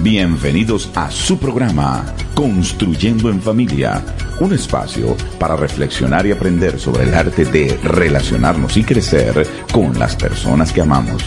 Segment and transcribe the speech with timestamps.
[0.00, 4.00] Bienvenidos a su programa Construyendo en Familia,
[4.38, 10.14] un espacio para reflexionar y aprender sobre el arte de relacionarnos y crecer con las
[10.14, 11.24] personas que amamos.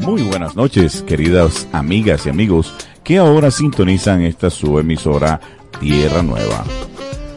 [0.00, 2.74] Muy buenas noches, queridas amigas y amigos
[3.04, 5.40] que ahora sintonizan esta su emisora
[5.78, 6.64] Tierra Nueva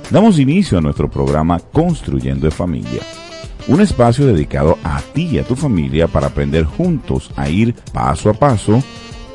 [0.10, 3.02] Damos inicio a nuestro programa Construyendo en Familia,
[3.68, 8.30] un espacio dedicado a ti y a tu familia para aprender juntos a ir paso
[8.30, 8.82] a paso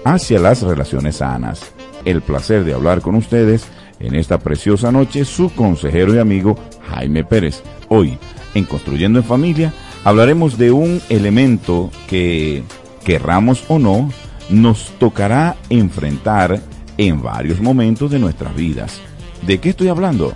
[0.03, 1.75] hacia las relaciones sanas.
[2.07, 3.67] El placer de hablar con ustedes
[4.01, 6.57] en esta preciosa noche su consejero y amigo
[6.89, 7.63] Jaime Pérez.
[7.89, 8.17] Hoy,
[8.55, 12.65] en Construyendo en Familia, hablaremos de un elemento que,
[13.05, 14.11] querramos o no,
[14.49, 16.63] nos tocará enfrentar
[16.97, 19.03] en varios momentos de nuestras vidas.
[19.47, 20.35] ¿De qué estoy hablando?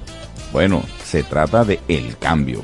[0.56, 2.62] Bueno, se trata de el cambio.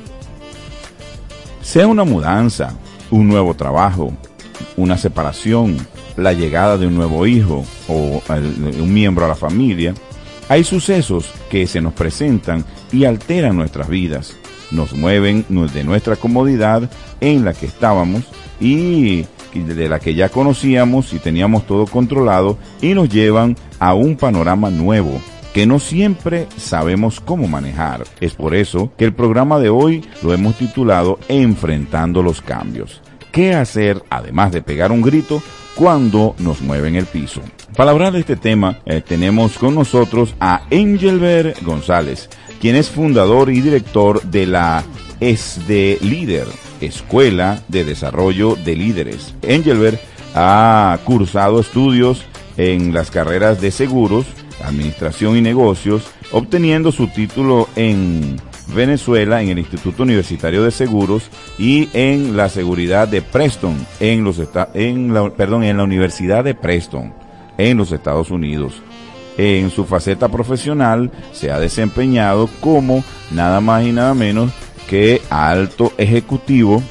[1.61, 2.73] Sea una mudanza,
[3.11, 4.15] un nuevo trabajo,
[4.79, 5.77] una separación,
[6.17, 9.93] la llegada de un nuevo hijo o un miembro a la familia,
[10.49, 14.39] hay sucesos que se nos presentan y alteran nuestras vidas,
[14.71, 16.89] nos mueven de nuestra comodidad
[17.21, 18.23] en la que estábamos
[18.59, 24.17] y de la que ya conocíamos y teníamos todo controlado y nos llevan a un
[24.17, 25.21] panorama nuevo,
[25.53, 28.05] que no siempre sabemos cómo manejar.
[28.21, 33.01] Es por eso que el programa de hoy lo hemos titulado Enfrentando los cambios.
[33.31, 35.43] ¿Qué hacer, además de pegar un grito,
[35.75, 37.41] cuando nos mueven el piso?
[37.77, 42.29] Para hablar de este tema, eh, tenemos con nosotros a Angelbert González,
[42.61, 44.85] quien es fundador y director de la
[45.21, 46.47] ESDE Líder,
[46.81, 49.35] Escuela de Desarrollo de Líderes.
[49.49, 50.01] Angelbert
[50.35, 54.27] ha cursado estudios en las carreras de seguros,
[54.63, 58.37] Administración y Negocios, obteniendo su título en
[58.75, 61.25] Venezuela en el Instituto Universitario de Seguros
[61.59, 64.41] y en la seguridad de Preston en los
[64.75, 67.13] en la, perdón, en la Universidad de Preston
[67.59, 68.75] en los Estados Unidos.
[69.39, 74.53] En su faceta profesional se ha desempeñado como nada más y nada menos
[74.89, 76.83] que alto ejecutivo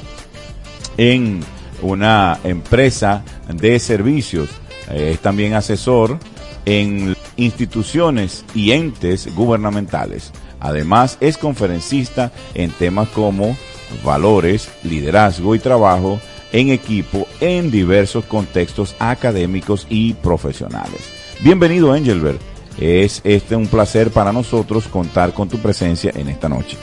[0.97, 1.41] en
[1.81, 4.49] una empresa de servicios.
[4.91, 6.17] Es también asesor
[6.65, 10.31] en instituciones y entes gubernamentales.
[10.59, 13.57] Además, es conferencista en temas como
[14.03, 16.19] valores, liderazgo y trabajo
[16.51, 21.01] en equipo en diversos contextos académicos y profesionales.
[21.39, 22.39] Bienvenido, Engelbert.
[22.77, 26.77] Es este un placer para nosotros contar con tu presencia en esta noche.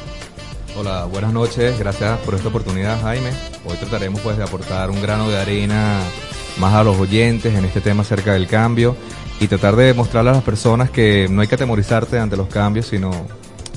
[0.76, 1.78] Hola, buenas noches.
[1.78, 3.30] Gracias por esta oportunidad, Jaime.
[3.64, 6.00] Hoy trataremos pues de aportar un grano de arena
[6.58, 8.96] más a los oyentes en este tema acerca del cambio
[9.40, 12.86] y tratar de mostrarle a las personas que no hay que atemorizarte ante los cambios,
[12.86, 13.10] sino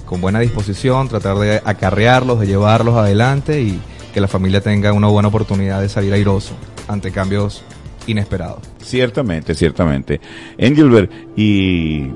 [0.06, 3.80] con buena disposición, tratar de acarrearlos, de llevarlos adelante y
[4.14, 6.54] que la familia tenga una buena oportunidad de salir airoso
[6.88, 7.64] ante cambios
[8.08, 8.60] inesperados.
[8.82, 10.20] Ciertamente, ciertamente.
[10.58, 12.12] Engelbert, y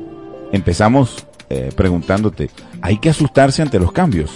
[0.51, 2.49] empezamos eh, preguntándote,
[2.81, 4.31] ¿hay que asustarse ante los cambios?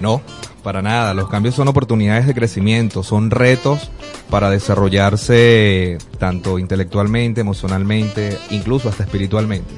[0.00, 0.22] No,
[0.60, 1.14] para nada.
[1.14, 3.90] Los cambios son oportunidades de crecimiento, son retos
[4.30, 9.70] para desarrollarse tanto intelectualmente, emocionalmente, incluso hasta espiritualmente.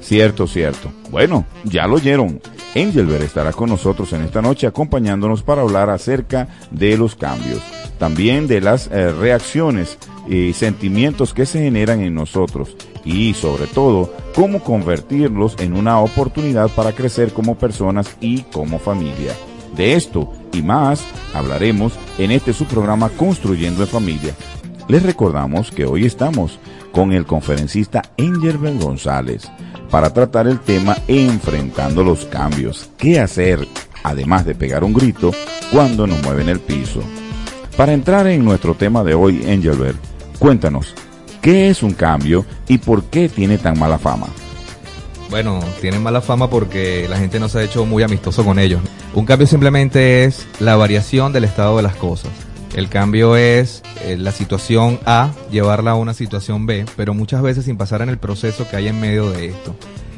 [0.00, 0.92] Cierto, cierto.
[1.10, 2.40] Bueno, ya lo oyeron.
[2.74, 7.60] Engelbert estará con nosotros en esta noche acompañándonos para hablar acerca de los cambios,
[7.98, 9.96] también de las eh, reacciones
[10.28, 16.68] y sentimientos que se generan en nosotros y sobre todo cómo convertirlos en una oportunidad
[16.70, 19.32] para crecer como personas y como familia.
[19.76, 24.34] De esto y más hablaremos en este subprograma Construyendo en Familia.
[24.88, 26.58] Les recordamos que hoy estamos
[26.92, 29.50] con el conferencista Engelbert González
[29.90, 32.90] para tratar el tema Enfrentando los cambios.
[32.96, 33.66] ¿Qué hacer,
[34.04, 35.32] además de pegar un grito,
[35.72, 37.00] cuando nos mueven el piso?
[37.76, 39.98] Para entrar en nuestro tema de hoy, Engelbert,
[40.38, 40.94] cuéntanos,
[41.40, 44.28] ¿qué es un cambio y por qué tiene tan mala fama?
[45.30, 48.80] Bueno, tienen mala fama porque la gente no se ha hecho muy amistoso con ellos.
[49.14, 52.32] Un cambio simplemente es la variación del estado de las cosas.
[52.74, 57.66] El cambio es eh, la situación A, llevarla a una situación B, pero muchas veces
[57.66, 59.76] sin pasar en el proceso que hay en medio de esto.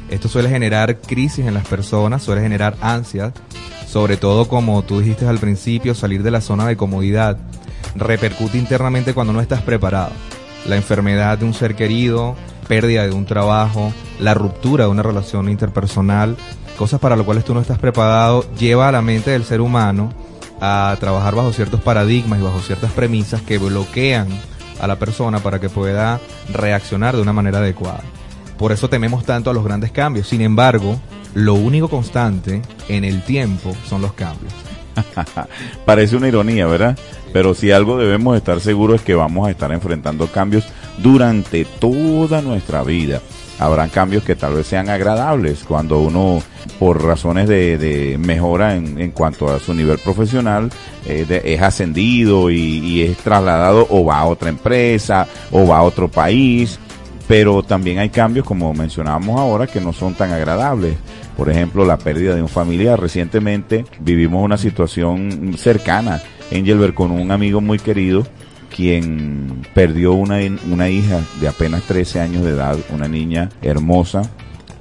[0.09, 3.33] Esto suele generar crisis en las personas, suele generar ansias,
[3.87, 7.37] sobre todo como tú dijiste al principio, salir de la zona de comodidad.
[7.95, 10.11] Repercute internamente cuando no estás preparado.
[10.65, 12.35] La enfermedad de un ser querido,
[12.67, 16.35] pérdida de un trabajo, la ruptura de una relación interpersonal,
[16.77, 20.13] cosas para las cuales tú no estás preparado, lleva a la mente del ser humano
[20.61, 24.27] a trabajar bajo ciertos paradigmas y bajo ciertas premisas que bloquean
[24.79, 26.19] a la persona para que pueda
[26.53, 28.01] reaccionar de una manera adecuada.
[28.57, 30.27] Por eso tememos tanto a los grandes cambios.
[30.27, 30.99] Sin embargo,
[31.33, 34.53] lo único constante en el tiempo son los cambios.
[35.85, 36.97] Parece una ironía, ¿verdad?
[37.33, 40.65] Pero si algo debemos estar seguros es que vamos a estar enfrentando cambios
[40.97, 43.21] durante toda nuestra vida.
[43.59, 46.41] Habrán cambios que tal vez sean agradables cuando uno,
[46.79, 50.69] por razones de, mejora en, cuanto a su nivel profesional,
[51.05, 55.83] eh, es ascendido y, y es trasladado o va a otra empresa o va a
[55.83, 56.79] otro país.
[57.27, 60.95] Pero también hay cambios, como mencionábamos ahora, que no son tan agradables
[61.37, 62.99] por ejemplo, la pérdida de un familiar.
[62.99, 66.19] Recientemente vivimos una situación cercana,
[66.49, 68.25] Engelbert, con un amigo muy querido,
[68.75, 74.29] quien perdió una, una hija de apenas 13 años de edad, una niña hermosa,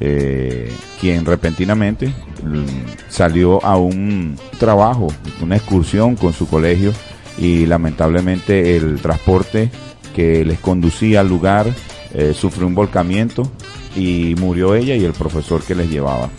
[0.01, 5.09] eh, quien repentinamente mm, salió a un trabajo,
[5.41, 6.93] una excursión con su colegio
[7.39, 9.71] y lamentablemente el transporte
[10.15, 11.67] que les conducía al lugar
[12.15, 13.51] eh, sufrió un volcamiento
[13.95, 16.31] y murió ella y el profesor que les llevaba.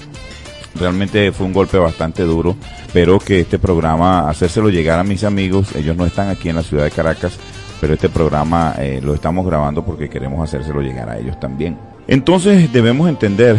[0.80, 2.56] Realmente fue un golpe bastante duro,
[2.94, 6.64] pero que este programa, hacérselo llegar a mis amigos, ellos no están aquí en la
[6.64, 7.38] ciudad de Caracas,
[7.80, 11.78] pero este programa eh, lo estamos grabando porque queremos hacérselo llegar a ellos también.
[12.08, 13.58] Entonces debemos entender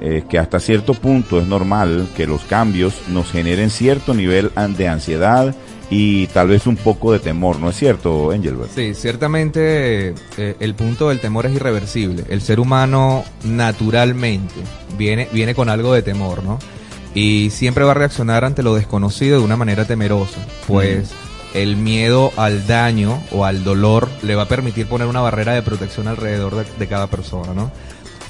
[0.00, 4.88] eh, que hasta cierto punto es normal que los cambios nos generen cierto nivel de
[4.88, 5.54] ansiedad
[5.90, 8.70] y tal vez un poco de temor, ¿no es cierto, Engelbert?
[8.74, 12.24] Sí, ciertamente eh, el punto del temor es irreversible.
[12.28, 14.54] El ser humano naturalmente
[14.98, 16.58] viene, viene con algo de temor, ¿no?
[17.14, 21.10] Y siempre va a reaccionar ante lo desconocido de una manera temerosa, pues
[21.54, 25.62] el miedo al daño o al dolor le va a permitir poner una barrera de
[25.62, 27.72] protección alrededor de, de cada persona, ¿no?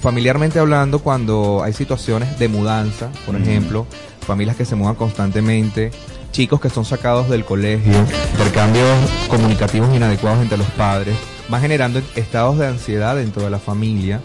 [0.00, 3.84] Familiarmente hablando, cuando hay situaciones de mudanza, por ejemplo,
[4.20, 5.90] familias que se mudan constantemente,
[6.32, 7.94] chicos que son sacados del colegio,
[8.32, 8.88] intercambios
[9.28, 11.16] comunicativos inadecuados entre los padres,
[11.52, 14.20] va generando estados de ansiedad dentro de la familia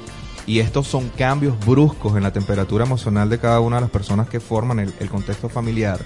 [0.46, 4.28] y estos son cambios bruscos en la temperatura emocional de cada una de las personas
[4.28, 6.00] que forman el, el contexto familiar.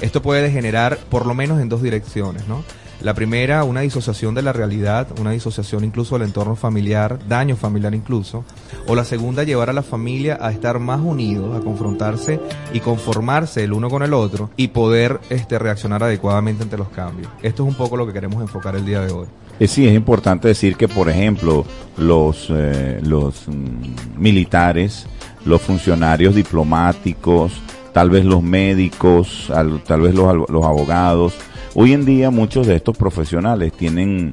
[0.00, 2.64] Esto puede degenerar por lo menos en dos direcciones, ¿no?
[3.00, 7.94] La primera, una disociación de la realidad, una disociación incluso del entorno familiar, daño familiar
[7.94, 8.44] incluso.
[8.86, 12.40] O la segunda, llevar a la familia a estar más unidos, a confrontarse
[12.72, 17.28] y conformarse el uno con el otro y poder este, reaccionar adecuadamente ante los cambios.
[17.42, 19.26] Esto es un poco lo que queremos enfocar el día de hoy.
[19.60, 21.64] Eh, sí, es importante decir que, por ejemplo,
[21.96, 25.06] los, eh, los mm, militares,
[25.44, 27.52] los funcionarios diplomáticos,
[27.92, 29.50] tal vez los médicos,
[29.86, 31.34] tal vez los, los abogados,
[31.78, 34.32] Hoy en día muchos de estos profesionales tienen,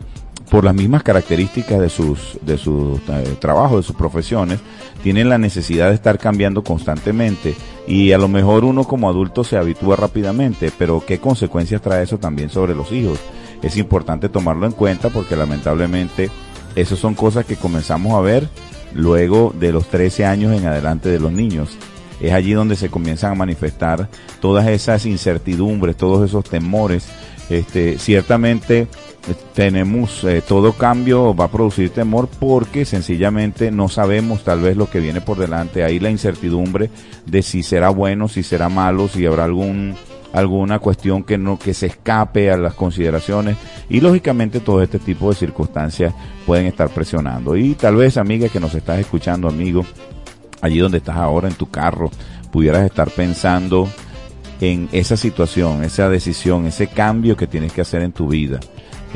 [0.50, 4.62] por las mismas características de sus, de sus eh, trabajos, de sus profesiones,
[5.04, 7.54] tienen la necesidad de estar cambiando constantemente
[7.86, 12.18] y a lo mejor uno como adulto se habitúa rápidamente, pero ¿qué consecuencias trae eso
[12.18, 13.19] también sobre los hijos?
[13.62, 16.30] Es importante tomarlo en cuenta porque lamentablemente
[16.78, 18.48] esas son cosas que comenzamos a ver
[18.94, 21.78] luego de los 13 años en adelante de los niños
[22.24, 24.07] es allí donde se comienzan a manifestar
[24.40, 27.06] todas esas incertidumbres, todos esos temores
[27.50, 28.88] este, ciertamente
[29.54, 34.90] tenemos eh, todo cambio va a producir temor porque sencillamente no sabemos tal vez lo
[34.90, 35.84] que viene por delante.
[35.84, 36.90] Ahí la incertidumbre
[37.25, 39.95] de si será bueno si será malo si habrá algún
[40.34, 43.56] alguna cuestión que no que se escape a las consideraciones.
[43.90, 46.13] Y lógicamente todo este tipo de circunstancias
[46.45, 47.56] pueden estar presionando.
[47.56, 49.86] Y tal vez amiga que nos estás escuchando amigo
[50.62, 52.10] allí donde estás ahora en tu carro
[52.51, 53.88] pudieras estar pensando
[54.62, 58.60] en esa situación, esa decisión, ese cambio que tienes que hacer en tu vida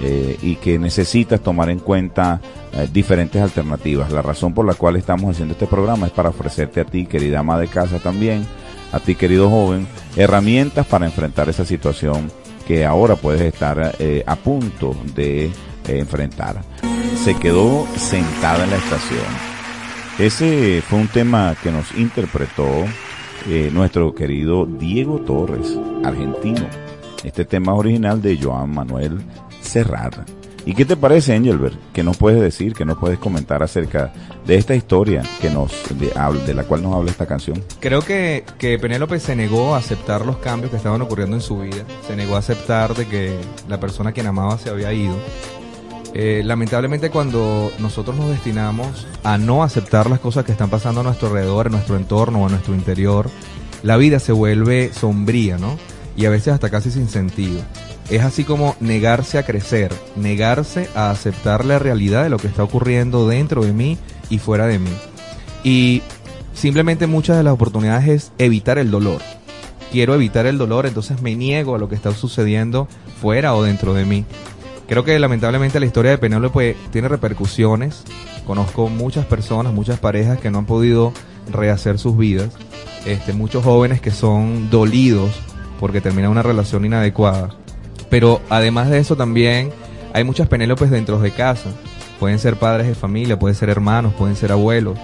[0.01, 2.39] eh, y que necesitas tomar en cuenta
[2.73, 4.11] eh, diferentes alternativas.
[4.11, 7.39] La razón por la cual estamos haciendo este programa es para ofrecerte a ti, querida
[7.39, 8.45] ama de casa también,
[8.91, 12.31] a ti, querido joven, herramientas para enfrentar esa situación
[12.67, 15.49] que ahora puedes estar eh, a punto de
[15.87, 16.61] enfrentar.
[17.23, 19.57] Se quedó sentada en la estación.
[20.19, 22.85] Ese fue un tema que nos interpretó
[23.45, 26.67] eh, nuestro querido Diego Torres, argentino.
[27.23, 29.19] Este tema original de Joan Manuel
[29.61, 30.15] Serrat.
[30.65, 31.75] ¿Y qué te parece, Engelbert?
[31.93, 32.73] ¿Qué nos puedes decir?
[32.73, 34.11] ¿Qué nos puedes comentar acerca
[34.45, 36.11] de esta historia que nos de,
[36.45, 37.63] de la cual nos habla esta canción?
[37.79, 41.59] Creo que, que Penélope se negó a aceptar los cambios que estaban ocurriendo en su
[41.59, 41.85] vida.
[42.05, 43.39] Se negó a aceptar de que
[43.69, 45.15] la persona a quien amaba se había ido.
[46.13, 51.03] Eh, lamentablemente cuando nosotros nos destinamos a no aceptar las cosas que están pasando a
[51.03, 53.29] nuestro alrededor, en nuestro entorno a nuestro interior,
[53.83, 55.77] la vida se vuelve sombría, ¿no?
[56.15, 57.61] Y a veces hasta casi sin sentido.
[58.09, 62.63] Es así como negarse a crecer, negarse a aceptar la realidad de lo que está
[62.63, 63.97] ocurriendo dentro de mí
[64.29, 64.91] y fuera de mí.
[65.63, 66.01] Y
[66.53, 69.21] simplemente muchas de las oportunidades es evitar el dolor.
[69.91, 72.87] Quiero evitar el dolor, entonces me niego a lo que está sucediendo
[73.21, 74.25] fuera o dentro de mí.
[74.87, 78.03] Creo que lamentablemente la historia de Penélope pues, tiene repercusiones.
[78.45, 81.13] Conozco muchas personas, muchas parejas que no han podido
[81.51, 82.53] rehacer sus vidas.
[83.05, 85.31] este, muchos jóvenes que son dolidos
[85.79, 87.49] porque termina una relación inadecuada.
[88.09, 89.71] Pero además de eso también
[90.13, 91.69] hay muchas Penélopes dentro de casa.
[92.19, 94.97] Pueden ser padres de familia, pueden ser hermanos, pueden ser abuelos,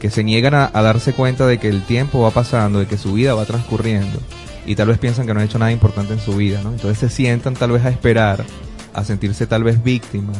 [0.00, 3.12] que se niegan a, darse cuenta de que el tiempo va pasando, de que su
[3.12, 4.18] vida va transcurriendo
[4.66, 6.72] y tal vez piensan que no han hecho nada importante en su vida, ¿no?
[6.72, 8.44] Entonces se sientan tal vez a esperar,
[8.98, 10.36] a sentirse tal vez víctimas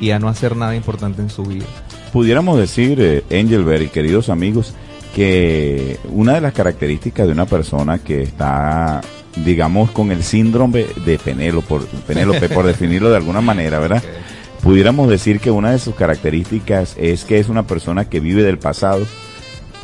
[0.00, 1.66] y a no hacer nada importante en su vida.
[2.12, 4.74] Pudiéramos decir, eh, Angelberry, queridos amigos,
[5.14, 9.00] que una de las características de una persona que está,
[9.44, 14.02] digamos, con el síndrome de Penélope, por, Penélope, por definirlo de alguna manera, ¿verdad?
[14.62, 18.58] Pudiéramos decir que una de sus características es que es una persona que vive del
[18.58, 19.06] pasado.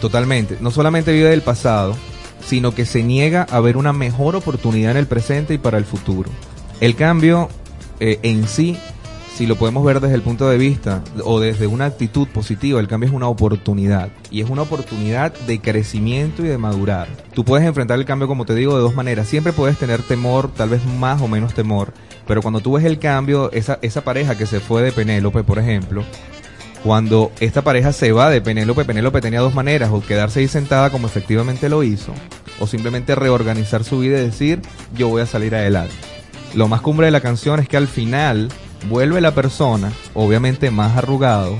[0.01, 0.59] Totalmente.
[0.61, 1.97] No solamente vive del pasado,
[2.45, 5.85] sino que se niega a ver una mejor oportunidad en el presente y para el
[5.85, 6.31] futuro.
[6.81, 7.49] El cambio
[8.01, 8.77] eh, en sí
[9.35, 12.87] si lo podemos ver desde el punto de vista o desde una actitud positiva, el
[12.87, 17.09] cambio es una oportunidad y es una oportunidad de crecimiento y de madurar.
[17.35, 19.27] Tú puedes enfrentar el cambio, como te digo, de dos maneras.
[19.27, 21.93] Siempre puedes tener temor, tal vez más o menos temor,
[22.29, 25.59] pero cuando tú ves el cambio, esa, esa pareja que se fue de Penélope, por
[25.59, 26.05] ejemplo,
[26.85, 30.91] cuando esta pareja se va de Penélope, Penélope tenía dos maneras, o quedarse ahí sentada
[30.91, 32.13] como efectivamente lo hizo,
[32.61, 34.63] o simplemente reorganizar su vida y decir,
[34.97, 36.14] yo voy a salir adelante.
[36.55, 38.49] Lo más cumbre de la canción es que al final
[38.89, 41.57] vuelve la persona, obviamente más arrugado,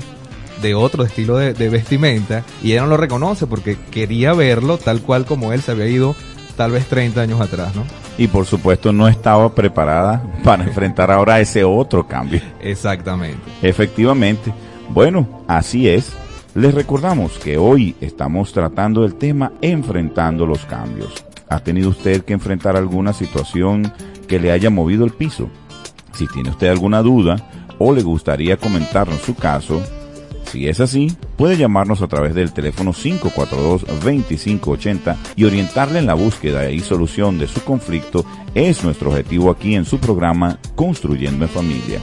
[0.61, 5.25] de otro estilo de, vestimenta, y ella no lo reconoce porque quería verlo tal cual
[5.25, 6.15] como él se había ido
[6.55, 7.83] tal vez 30 años atrás, ¿no?
[8.17, 12.39] Y por supuesto no estaba preparada para enfrentar ahora ese otro cambio.
[12.61, 13.41] Exactamente.
[13.61, 14.53] Efectivamente.
[14.89, 16.13] Bueno, así es.
[16.53, 21.25] Les recordamos que hoy estamos tratando el tema enfrentando los cambios.
[21.49, 23.91] ¿Ha tenido usted que enfrentar alguna situación
[24.25, 25.49] que le haya movido el piso?
[26.13, 29.81] Si tiene usted alguna duda o le gustaría comentarnos su caso,
[30.45, 36.71] si es así, puede llamarnos a través del teléfono 542-2580 y orientarle en la búsqueda
[36.71, 41.99] y solución de su conflicto es nuestro objetivo aquí en su programa Construyendo en Familia.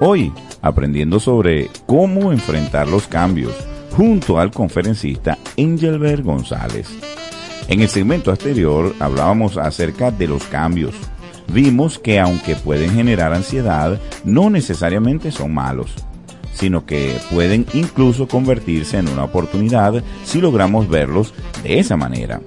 [0.00, 3.52] Hoy, aprendiendo sobre cómo enfrentar los cambios
[3.90, 6.88] junto al conferencista Engelbert González.
[7.68, 10.94] En el segmento anterior hablábamos acerca de los cambios,
[11.48, 15.92] vimos que aunque pueden generar ansiedad, no necesariamente son malos,
[16.52, 22.40] sino que pueden incluso convertirse en una oportunidad si logramos verlos de esa manera.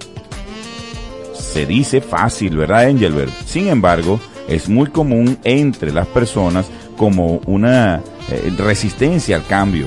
[1.34, 3.32] Se dice fácil, ¿verdad, Engelbert?
[3.46, 4.18] Sin embargo,
[4.48, 6.66] es muy común entre las personas
[6.96, 9.86] como una eh, resistencia al cambio.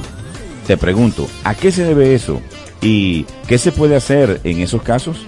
[0.67, 2.41] Te pregunto, ¿a qué se debe eso?
[2.81, 5.25] ¿Y qué se puede hacer en esos casos?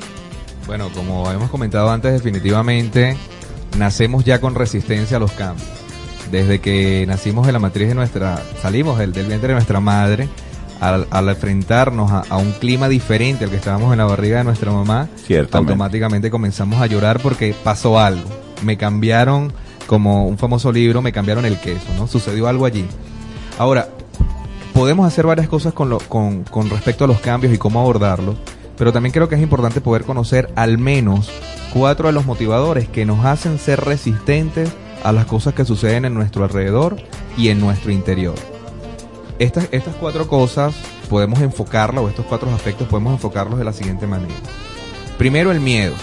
[0.65, 3.15] Bueno, como hemos comentado antes, definitivamente
[3.77, 5.67] nacemos ya con resistencia a los cambios.
[6.31, 10.27] Desde que nacimos en la matriz de nuestra, salimos del, vientre de nuestra madre,
[10.79, 15.07] al, enfrentarnos a, un clima diferente al que estábamos en la barriga de nuestra mamá,
[15.51, 18.29] automáticamente comenzamos a llorar porque pasó algo.
[18.63, 19.53] Me cambiaron,
[19.85, 22.07] como un famoso libro, me cambiaron el queso, ¿no?
[22.07, 22.85] Sucedió algo allí.
[23.57, 23.87] Ahora,
[24.73, 28.35] podemos hacer varias cosas con, lo, con, con respecto a los cambios y cómo abordarlos,
[28.77, 31.31] pero también creo que es importante poder conocer al menos
[31.77, 34.71] cuatro de los motivadores que nos hacen ser resistentes
[35.03, 36.97] a las cosas que suceden en nuestro alrededor
[37.37, 38.33] y en nuestro interior.
[39.37, 40.73] Estas, estas cuatro cosas
[41.07, 44.33] podemos enfocarlas, o estos cuatro aspectos podemos enfocarlos de la siguiente manera.
[45.19, 45.93] Primero, el miedo.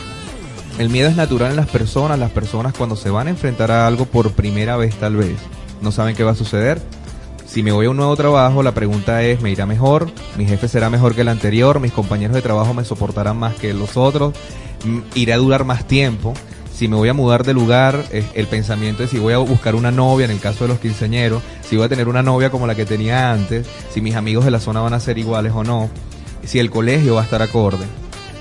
[0.79, 2.21] El miedo es natural en las personas.
[2.21, 5.37] Las personas cuando se van a enfrentar a algo por primera vez tal vez,
[5.83, 6.81] no saben qué va a suceder.
[7.47, 10.09] Si me voy a un nuevo trabajo, la pregunta es, ¿me irá mejor?
[10.39, 11.81] ¿Mi jefe será mejor que el anterior?
[11.81, 14.35] ¿Mis compañeros de trabajo me soportarán más que los otros?
[15.15, 16.35] Iré a durar más tiempo.
[16.73, 19.93] Si me voy a mudar de lugar, el pensamiento es si voy a buscar una
[19.93, 22.75] novia, en el caso de los quinceañeros, si voy a tener una novia como la
[22.75, 25.89] que tenía antes, si mis amigos de la zona van a ser iguales o no,
[26.45, 27.85] si el colegio va a estar acorde.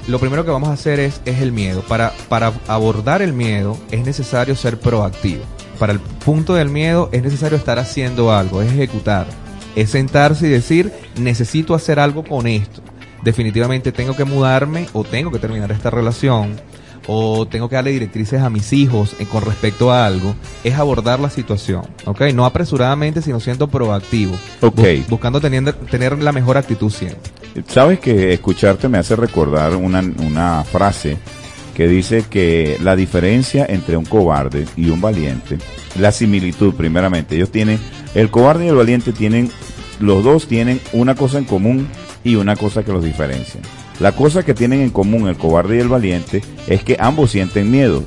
[0.07, 1.81] Lo primero que vamos a hacer es, es el miedo.
[1.87, 5.43] Para, para abordar el miedo es necesario ser proactivo.
[5.77, 9.27] Para el punto del miedo es necesario estar haciendo algo, es ejecutar.
[9.75, 12.81] Es sentarse y decir, necesito hacer algo con esto
[13.23, 16.55] definitivamente tengo que mudarme o tengo que terminar esta relación
[17.07, 21.29] o tengo que darle directrices a mis hijos con respecto a algo, es abordar la
[21.29, 22.21] situación, ¿ok?
[22.33, 24.35] No apresuradamente, sino siendo proactivo.
[24.61, 24.79] Ok.
[25.09, 27.19] buscando tener, tener la mejor actitud siempre.
[27.67, 31.17] Sabes que escucharte me hace recordar una, una frase
[31.75, 35.57] que dice que la diferencia entre un cobarde y un valiente,
[35.99, 37.79] la similitud primeramente, ellos tienen,
[38.15, 39.51] el cobarde y el valiente tienen,
[39.99, 41.87] los dos tienen una cosa en común
[42.23, 43.59] y una cosa que los diferencia.
[43.99, 47.69] La cosa que tienen en común el cobarde y el valiente es que ambos sienten
[47.69, 48.03] miedo.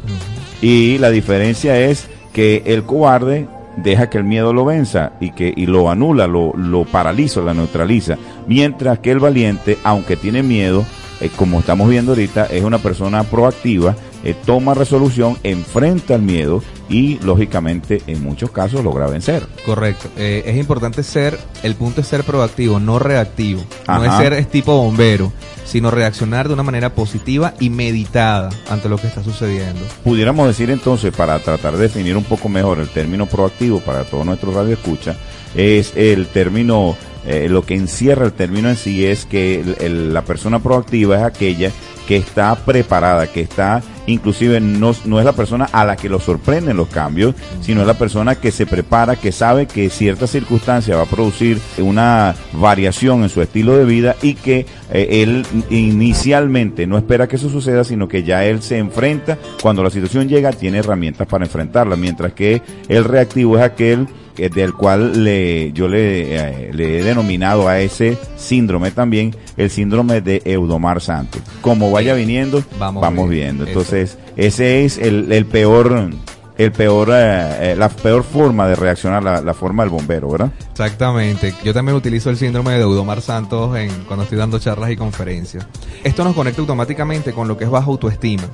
[0.60, 3.46] Y la diferencia es que el cobarde
[3.76, 7.54] deja que el miedo lo venza y que y lo anula, lo, lo paraliza, lo
[7.54, 10.84] neutraliza, mientras que el valiente, aunque tiene miedo,
[11.20, 13.94] eh, como estamos viendo ahorita, es una persona proactiva,
[14.28, 19.46] eh, toma resolución, enfrenta el miedo y lógicamente en muchos casos logra vencer.
[19.64, 20.08] Correcto.
[20.16, 23.62] Eh, es importante ser, el punto es ser proactivo, no reactivo.
[23.86, 25.32] No es ser es tipo bombero,
[25.64, 29.80] sino reaccionar de una manera positiva y meditada ante lo que está sucediendo.
[30.02, 34.26] Pudiéramos decir entonces, para tratar de definir un poco mejor el término proactivo para todos
[34.26, 35.16] nuestros radioescuchas,
[35.54, 40.14] es el término, eh, lo que encierra el término en sí es que el- el-
[40.14, 41.70] la persona proactiva es aquella
[42.06, 46.20] que está preparada, que está, inclusive no, no es la persona a la que lo
[46.20, 50.96] sorprenden los cambios, sino es la persona que se prepara, que sabe que cierta circunstancia
[50.96, 56.86] va a producir una variación en su estilo de vida y que eh, él inicialmente
[56.86, 60.52] no espera que eso suceda, sino que ya él se enfrenta, cuando la situación llega,
[60.52, 64.06] tiene herramientas para enfrentarla, mientras que el reactivo es aquel
[64.36, 69.70] que- del cual le, yo le, eh, le he denominado a ese síndrome también, el
[69.70, 71.40] síndrome de Eudomar Santos.
[71.62, 73.66] Como vaya viniendo, Vamos vamos, viendo.
[73.66, 76.10] Entonces, ese es el, el peor,
[76.58, 80.50] el peor, eh, eh, la peor forma de reaccionar, la, forma del bombero, ¿verdad?
[80.70, 81.54] Exactamente.
[81.62, 85.66] Yo también utilizo el síndrome de Eudomar Santos en, cuando estoy dando charlas y conferencias.
[86.02, 88.44] Esto nos conecta automáticamente con lo que es baja autoestima.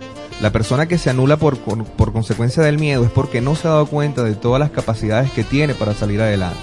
[0.40, 3.72] La persona que se anula por, por consecuencia del miedo es porque no se ha
[3.72, 6.58] dado cuenta de todas las capacidades que tiene para salir adelante.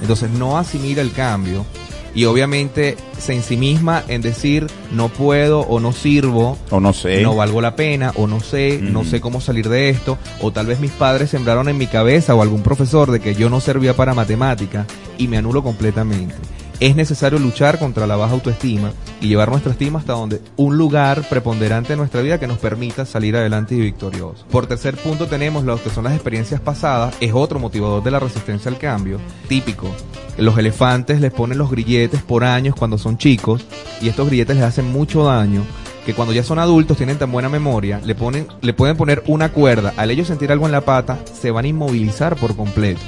[0.00, 1.66] Entonces no asimila el cambio
[2.14, 7.22] y obviamente se ensimisma en decir no puedo o no sirvo O no sé.
[7.22, 10.66] no valgo la pena, o no sé, no sé cómo salir de esto, o tal
[10.66, 13.94] vez mis padres sembraron en mi cabeza o algún profesor de que yo no servía
[13.94, 14.86] para matemática
[15.18, 16.34] y me anulo completamente.
[16.80, 21.28] Es necesario luchar contra la baja autoestima y llevar nuestra estima hasta donde un lugar
[21.28, 24.46] preponderante en nuestra vida que nos permita salir adelante y victoriosos.
[24.50, 28.18] Por tercer punto tenemos lo que son las experiencias pasadas, es otro motivador de la
[28.18, 29.94] resistencia al cambio, típico.
[30.38, 33.66] Los elefantes les ponen los grilletes por años cuando son chicos
[34.00, 35.62] y estos grilletes les hacen mucho daño
[36.06, 39.52] que cuando ya son adultos tienen tan buena memoria, le ponen, le pueden poner una
[39.52, 43.02] cuerda, al ellos sentir algo en la pata, se van a inmovilizar por completo.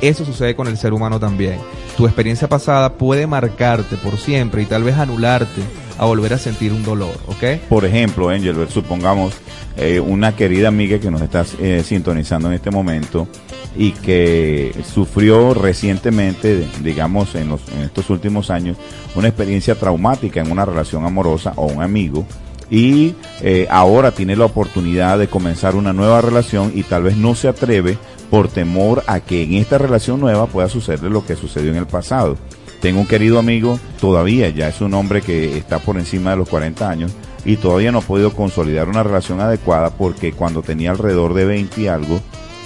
[0.00, 1.58] Eso sucede con el ser humano también.
[1.96, 5.60] Tu experiencia pasada puede marcarte por siempre y tal vez anularte
[5.98, 7.60] a volver a sentir un dolor, ¿ok?
[7.68, 9.34] Por ejemplo, Angel, supongamos
[9.76, 13.28] eh, una querida amiga que nos está eh, sintonizando en este momento
[13.76, 18.78] y que sufrió recientemente, digamos, en, los, en estos últimos años,
[19.14, 22.24] una experiencia traumática en una relación amorosa o un amigo
[22.70, 27.34] y eh, ahora tiene la oportunidad de comenzar una nueva relación y tal vez no
[27.34, 27.98] se atreve
[28.30, 31.86] por temor a que en esta relación nueva pueda suceder lo que sucedió en el
[31.86, 32.36] pasado.
[32.80, 36.48] Tengo un querido amigo, todavía ya es un hombre que está por encima de los
[36.48, 37.12] 40 años
[37.44, 41.80] y todavía no ha podido consolidar una relación adecuada porque cuando tenía alrededor de 20
[41.80, 42.20] y algo,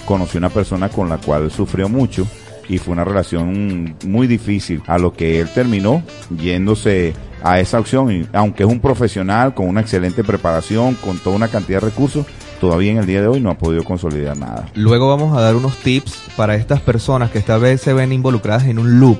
[0.04, 2.26] conoció una persona con la cual sufrió mucho
[2.68, 6.02] y fue una relación muy difícil a lo que él terminó
[6.38, 11.48] yéndose a esa opción aunque es un profesional con una excelente preparación, con toda una
[11.48, 12.26] cantidad de recursos,
[12.64, 14.70] todavía en el día de hoy no ha podido consolidar nada.
[14.74, 18.64] Luego vamos a dar unos tips para estas personas que esta vez se ven involucradas
[18.64, 19.18] en un loop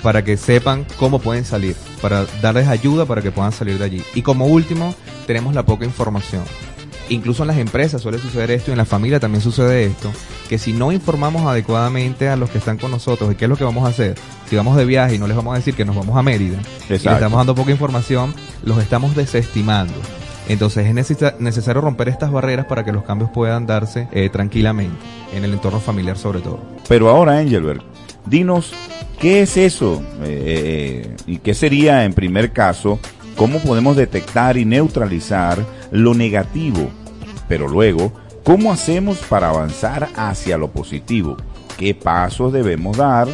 [0.00, 4.02] para que sepan cómo pueden salir, para darles ayuda para que puedan salir de allí.
[4.14, 4.94] Y como último,
[5.26, 6.44] tenemos la poca información.
[7.08, 10.12] Incluso en las empresas suele suceder esto y en la familia también sucede esto,
[10.48, 13.56] que si no informamos adecuadamente a los que están con nosotros de qué es lo
[13.56, 14.14] que vamos a hacer,
[14.48, 16.58] si vamos de viaje y no les vamos a decir que nos vamos a Mérida,
[16.88, 19.94] y les estamos dando poca información, los estamos desestimando.
[20.48, 24.96] Entonces es necesa- necesario romper estas barreras para que los cambios puedan darse eh, tranquilamente,
[25.34, 26.60] en el entorno familiar sobre todo.
[26.88, 27.82] Pero ahora, Angelberg,
[28.26, 28.72] dinos,
[29.20, 30.02] ¿qué es eso?
[30.24, 32.98] Eh, eh, ¿Y qué sería, en primer caso,
[33.36, 35.58] cómo podemos detectar y neutralizar
[35.90, 36.90] lo negativo?
[37.48, 41.36] Pero luego, ¿cómo hacemos para avanzar hacia lo positivo?
[41.78, 43.28] ¿Qué pasos debemos dar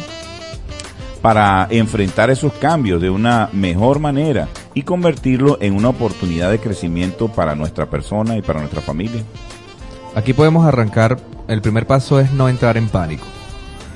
[1.21, 7.27] para enfrentar esos cambios de una mejor manera y convertirlo en una oportunidad de crecimiento
[7.27, 9.23] para nuestra persona y para nuestra familia?
[10.15, 13.25] Aquí podemos arrancar, el primer paso es no entrar en pánico.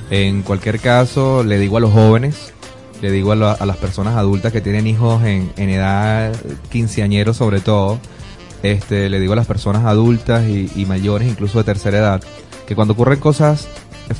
[0.09, 2.53] En cualquier caso, le digo a los jóvenes,
[3.01, 6.33] le digo a, la- a las personas adultas que tienen hijos en, en edad
[6.69, 7.99] quinceañero sobre todo,
[8.61, 12.23] este, le digo a las personas adultas y mayores, incluso de tercera edad,
[12.67, 13.67] que cuando ocurren cosas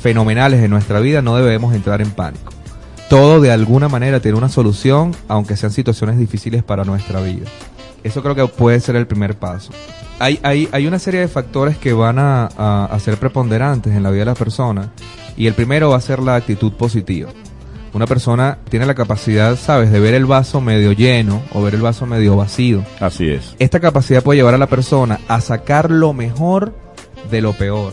[0.00, 2.52] fenomenales en nuestra vida no debemos entrar en pánico.
[3.08, 7.46] Todo de alguna manera tiene una solución, aunque sean situaciones difíciles para nuestra vida.
[8.02, 9.72] Eso creo que puede ser el primer paso.
[10.18, 14.02] Hay, hay, hay una serie de factores que van a, a- a ser preponderantes en
[14.02, 14.90] la vida de la persona
[15.36, 17.30] y el primero va a ser la actitud positiva.
[17.92, 21.80] Una persona tiene la capacidad, sabes, de ver el vaso medio lleno o ver el
[21.82, 22.82] vaso medio vacío.
[23.00, 23.54] Así es.
[23.58, 26.74] Esta capacidad puede llevar a la persona a sacar lo mejor
[27.30, 27.92] de lo peor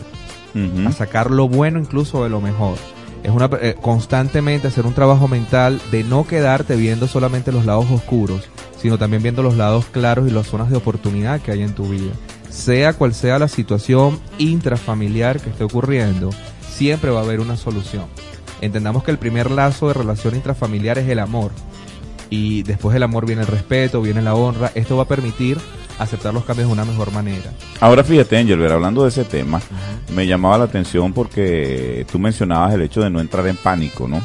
[0.86, 2.76] a sacar lo bueno incluso de lo mejor.
[3.22, 7.90] Es una eh, constantemente hacer un trabajo mental de no quedarte viendo solamente los lados
[7.90, 8.48] oscuros,
[8.80, 11.88] sino también viendo los lados claros y las zonas de oportunidad que hay en tu
[11.88, 12.12] vida.
[12.50, 16.30] Sea cual sea la situación intrafamiliar que esté ocurriendo,
[16.68, 18.06] siempre va a haber una solución.
[18.60, 21.52] Entendamos que el primer lazo de relación intrafamiliar es el amor.
[22.28, 24.72] Y después del amor viene el respeto, viene la honra.
[24.74, 25.58] Esto va a permitir
[26.02, 27.52] aceptar los cambios de una mejor manera.
[27.80, 29.60] Ahora fíjate, Angel, hablando de ese tema,
[30.14, 34.20] me llamaba la atención porque tú mencionabas el hecho de no entrar en pánico, ¿no?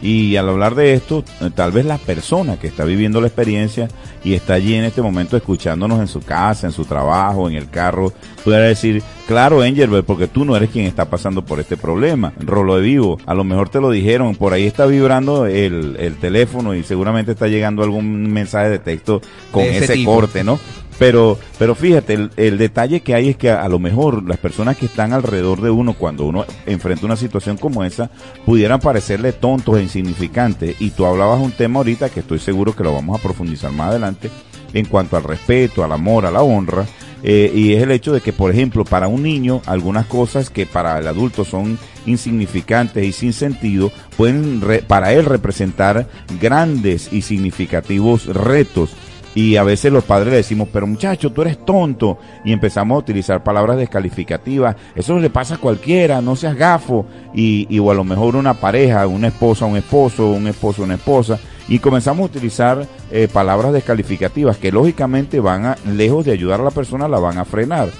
[0.00, 3.88] Y al hablar de esto, tal vez la persona que está viviendo la experiencia
[4.22, 7.68] y está allí en este momento escuchándonos en su casa, en su trabajo, en el
[7.68, 8.12] carro,
[8.44, 12.32] pudiera decir, claro, Angel, porque tú no eres quien está pasando por este problema.
[12.38, 16.16] Rolo de vivo, a lo mejor te lo dijeron, por ahí está vibrando el, el
[16.16, 20.60] teléfono y seguramente está llegando algún mensaje de texto con ese corte, ¿no?
[20.98, 24.86] Pero, pero fíjate, el, detalle que hay es que a, lo mejor las personas que
[24.86, 28.10] están alrededor de uno cuando uno enfrenta una situación como esa
[28.44, 30.76] pudieran parecerle tontos e insignificantes.
[30.80, 33.90] Y tú hablabas un tema ahorita que estoy seguro que lo vamos a profundizar más
[33.90, 34.28] adelante
[34.72, 36.84] en cuanto al respeto, al amor, a la honra.
[37.22, 40.66] Eh, y es el hecho de que, por ejemplo, para un niño, algunas cosas que
[40.66, 46.08] para el adulto son insignificantes y sin sentido, pueden para él representar
[46.40, 48.90] grandes y significativos retos
[49.38, 52.18] y a veces los padres le decimos, pero muchacho, tú eres tonto.
[52.44, 54.74] Y empezamos a utilizar palabras descalificativas.
[54.96, 57.06] Eso le pasa a cualquiera, no seas gafo.
[57.32, 60.94] Y, y o a lo mejor una pareja, una esposa, un esposo, un esposo, una
[60.94, 61.38] esposa.
[61.68, 66.64] Y comenzamos a utilizar eh, palabras descalificativas que lógicamente van a, lejos de ayudar a
[66.64, 67.90] la persona, la van a frenar.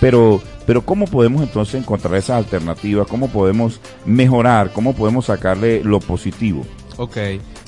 [0.00, 3.06] Pero, pero ¿cómo podemos entonces encontrar esas alternativas?
[3.06, 4.72] ¿Cómo podemos mejorar?
[4.72, 6.64] ¿Cómo podemos sacarle lo positivo?
[6.96, 7.18] Ok.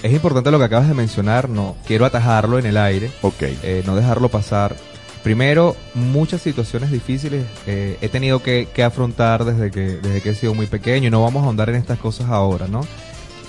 [0.03, 3.59] Es importante lo que acabas de mencionar, no quiero atajarlo en el aire, okay.
[3.63, 4.77] Eh, no dejarlo pasar.
[5.25, 10.55] Primero, muchas situaciones difíciles eh, he tenido que, afrontar desde que, desde que he sido
[10.55, 12.83] muy pequeño y no vamos a ahondar en estas cosas ahora, ¿no?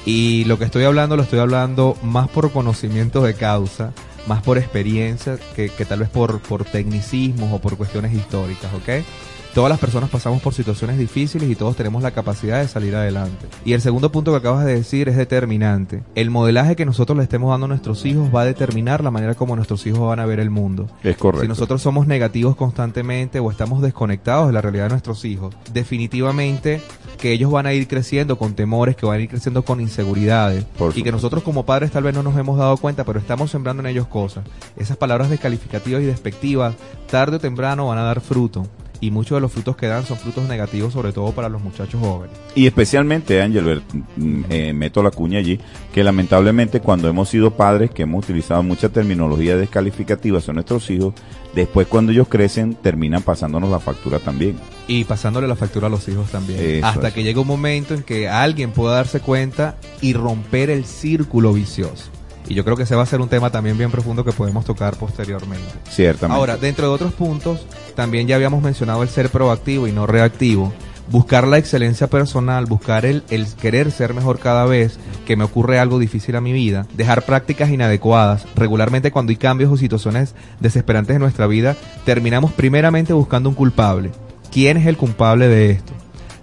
[0.05, 3.93] Y lo que estoy hablando lo estoy hablando más por conocimiento de causa,
[4.25, 9.05] más por experiencia que, que tal vez por, por tecnicismos o por cuestiones históricas, ¿ok?
[9.53, 13.47] Todas las personas pasamos por situaciones difíciles y todos tenemos la capacidad de salir adelante.
[13.65, 16.03] Y el segundo punto que acabas de decir es determinante.
[16.13, 19.33] El modelaje que nosotros le estemos dando a nuestros hijos va a determinar la manera
[19.33, 20.87] como nuestros hijos van a ver el mundo.
[21.03, 21.41] Es correcto.
[21.41, 26.81] Si nosotros somos negativos constantemente o estamos desconectados de la realidad de nuestros hijos, definitivamente
[27.17, 30.65] que ellos van a ir creciendo con temores, que van a ir creciendo con inseguridades
[30.95, 33.81] y que nosotros como padres tal vez no nos hemos dado cuenta, pero estamos sembrando
[33.81, 34.45] en ellos cosas.
[34.77, 36.75] Esas palabras descalificativas y despectivas,
[37.09, 38.67] tarde o temprano van a dar fruto
[39.01, 42.01] y muchos de los frutos que dan son frutos negativos, sobre todo para los muchachos
[42.01, 42.35] jóvenes.
[42.55, 43.81] Y especialmente, Ángel,
[44.17, 45.59] mm, eh, meto la cuña allí,
[45.93, 51.13] que lamentablemente cuando hemos sido padres, que hemos utilizado mucha terminología descalificativa a nuestros hijos,
[51.55, 54.57] después cuando ellos crecen terminan pasándonos la factura también.
[54.87, 56.83] Y pasándole la factura a los hijos también.
[56.83, 61.53] hasta que llega un momento en que alguien pueda darse cuenta y romper el círculo
[61.53, 62.09] vicioso.
[62.49, 64.65] Y yo creo que ese va a ser un tema también bien profundo que podemos
[64.65, 65.67] tocar posteriormente.
[65.87, 66.37] Ciertamente.
[66.37, 70.73] Ahora, dentro de otros puntos, también ya habíamos mencionado el ser proactivo y no reactivo.
[71.11, 75.79] Buscar la excelencia personal, buscar el, el querer ser mejor cada vez que me ocurre
[75.79, 78.45] algo difícil a mi vida, dejar prácticas inadecuadas.
[78.55, 84.11] Regularmente cuando hay cambios o situaciones desesperantes en nuestra vida, terminamos primeramente buscando un culpable.
[84.51, 85.93] ¿Quién es el culpable de esto?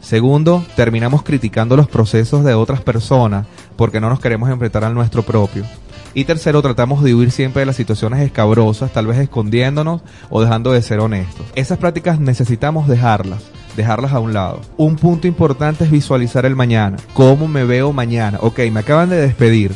[0.00, 5.24] Segundo, terminamos criticando los procesos de otras personas porque no nos queremos enfrentar al nuestro
[5.24, 5.64] propio.
[6.16, 10.00] Y tercero, tratamos de huir siempre de las situaciones escabrosas, tal vez escondiéndonos
[10.30, 11.44] o dejando de ser honestos.
[11.54, 13.42] Esas prácticas necesitamos dejarlas,
[13.76, 14.62] dejarlas a un lado.
[14.78, 16.96] Un punto importante es visualizar el mañana.
[17.12, 18.38] ¿Cómo me veo mañana?
[18.40, 19.74] Ok, me acaban de despedir,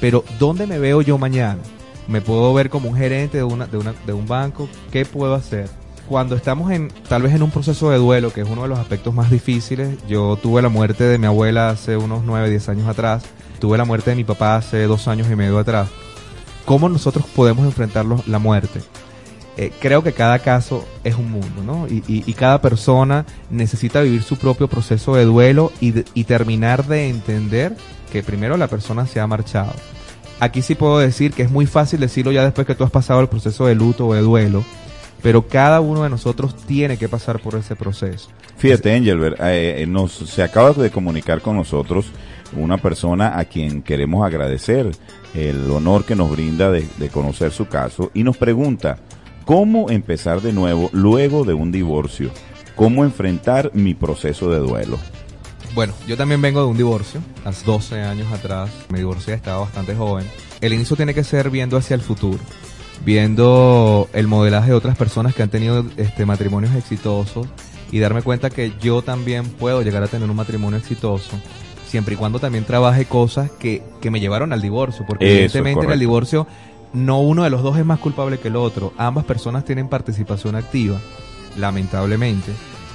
[0.00, 1.60] pero ¿dónde me veo yo mañana?
[2.08, 4.70] ¿Me puedo ver como un gerente de, de, una, de un banco?
[4.90, 5.68] ¿Qué puedo hacer?
[6.12, 8.78] Cuando estamos en tal vez en un proceso de duelo, que es uno de los
[8.78, 12.86] aspectos más difíciles, yo tuve la muerte de mi abuela hace unos 9, 10 años
[12.86, 13.22] atrás
[13.58, 15.88] tuve la muerte de mi papá hace dos años y medio atrás.
[16.66, 18.82] ¿Cómo nosotros podemos enfrentar la muerte?
[19.56, 21.86] Eh, creo que cada caso es un mundo, ¿no?
[21.88, 27.74] Y, cada persona necesita vivir su propio proceso de duelo y, y terminar de entender
[28.12, 29.72] que primero la persona se ha marchado.
[30.40, 33.20] Aquí sí puedo decir que es muy fácil decirlo ya después que tú has pasado
[33.20, 34.62] el proceso de luto o de duelo,
[35.22, 38.28] pero cada uno de nosotros tiene que pasar por ese proceso.
[38.56, 42.06] Fíjate, Angel, eh, nos, se acaba de comunicar con nosotros
[42.56, 44.90] una persona a quien queremos agradecer
[45.34, 48.98] el honor que nos brinda de, conocer su caso y nos pregunta,
[49.44, 52.30] ¿cómo empezar de nuevo luego de un divorcio?
[52.76, 54.98] ¿Cómo enfrentar mi proceso de duelo?
[55.74, 59.94] Bueno, yo también vengo de un divorcio, hace 12 años atrás, me divorcié, estaba bastante
[59.94, 60.26] joven.
[60.60, 62.38] El inicio tiene que ser viendo hacia el futuro,
[63.04, 67.46] viendo el modelaje de otras personas que han tenido este matrimonios exitosos
[67.90, 71.38] y darme cuenta que yo también puedo llegar a tener un matrimonio exitoso
[71.86, 75.92] siempre y cuando también trabaje cosas que, que me llevaron al divorcio, porque evidentemente en
[75.92, 76.46] el divorcio
[76.94, 78.94] no uno de los dos es más culpable que el otro.
[78.96, 80.98] Ambas personas tienen participación activa,
[81.58, 82.50] lamentablemente.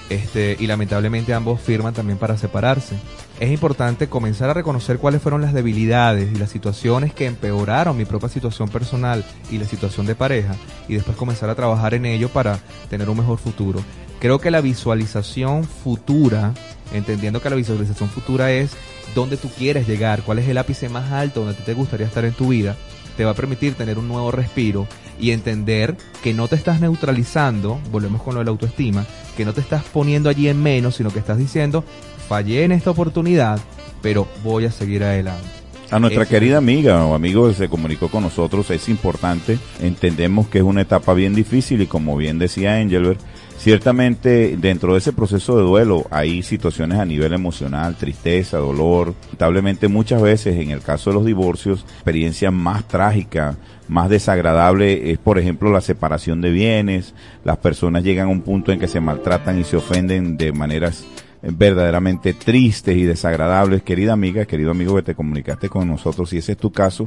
[0.09, 2.95] Este, y lamentablemente ambos firman también para separarse.
[3.39, 8.05] Es importante comenzar a reconocer cuáles fueron las debilidades y las situaciones que empeoraron mi
[8.05, 10.55] propia situación personal y la situación de pareja
[10.87, 13.79] y después comenzar a trabajar en ello para tener un mejor futuro.
[14.19, 16.55] Creo que la visualización futura,
[16.91, 18.71] entendiendo que la visualización futura es
[19.13, 22.33] dónde tú quieres llegar, cuál es el ápice más alto donde te gustaría estar en
[22.33, 22.75] tu vida,
[23.17, 24.87] te va a permitir tener un nuevo respiro
[25.19, 29.53] y entender que no te estás neutralizando, volvemos con lo de la autoestima, que no
[29.53, 31.83] te estás poniendo allí en menos, sino que estás diciendo,
[32.27, 33.59] fallé en esta oportunidad,
[34.01, 35.47] pero voy a seguir adelante.
[35.89, 40.57] A nuestra querida amiga o amigo que se comunicó con nosotros es importante, entendemos que
[40.57, 43.21] es una etapa bien difícil y como bien decía Engelbert,
[43.57, 49.15] Ciertamente dentro de ese proceso de duelo hay situaciones a nivel emocional, tristeza, dolor.
[49.23, 55.17] Lamentablemente muchas veces en el caso de los divorcios, experiencia más trágica, más desagradable es
[55.17, 57.15] por ejemplo la separación de bienes.
[57.43, 61.03] Las personas llegan a un punto en que se maltratan y se ofenden de maneras
[61.41, 63.83] verdaderamente tristes y desagradables.
[63.83, 67.05] Querida amiga, querido amigo que te comunicaste con nosotros, si ese es tu caso,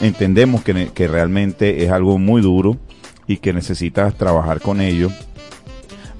[0.00, 2.76] entendemos que, que realmente es algo muy duro
[3.26, 5.10] y que necesitas trabajar con ello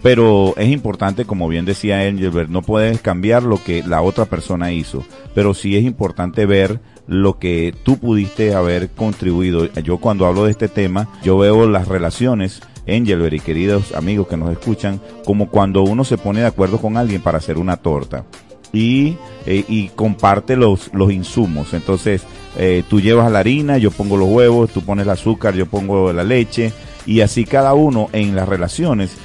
[0.05, 4.71] pero es importante, como bien decía Engelbert, no puedes cambiar lo que la otra persona
[4.71, 5.03] hizo,
[5.35, 9.65] pero sí es importante ver lo que tú pudiste haber contribuido.
[9.83, 14.37] Yo cuando hablo de este tema, yo veo las relaciones, Engelbert y queridos amigos que
[14.37, 18.25] nos escuchan, como cuando uno se pone de acuerdo con alguien para hacer una torta.
[18.73, 19.17] Y,
[19.47, 21.75] eh, y comparte los, los insumos.
[21.75, 22.23] Entonces,
[22.57, 26.13] eh, tú llevas la harina, yo pongo los huevos, tú pones el azúcar, yo pongo
[26.13, 26.73] la leche,
[27.07, 29.17] y así cada uno en las relaciones